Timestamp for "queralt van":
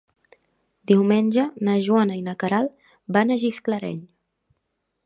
2.45-3.37